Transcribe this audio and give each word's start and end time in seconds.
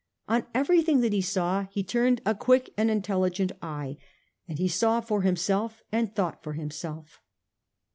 On 0.27 0.47
every 0.55 0.81
thing 0.81 1.01
that 1.01 1.13
he 1.13 1.21
saw 1.21 1.67
he 1.69 1.83
turned 1.83 2.21
a 2.25 2.33
quick 2.33 2.71
and 2.75 2.89
intelligent 2.89 3.51
eye; 3.61 3.97
and 4.47 4.57
he 4.57 4.67
saw 4.67 4.99
for 4.99 5.21
himself 5.21 5.83
and 5.91 6.15
thought 6.15 6.41
for 6.41 6.53
himself. 6.53 7.19